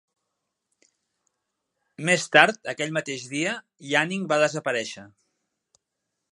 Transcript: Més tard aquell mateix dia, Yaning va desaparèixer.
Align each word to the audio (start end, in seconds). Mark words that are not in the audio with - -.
Més 2.09 2.25
tard 2.37 2.71
aquell 2.75 2.97
mateix 2.97 3.29
dia, 3.37 3.53
Yaning 3.93 4.27
va 4.33 4.43
desaparèixer. 4.47 5.05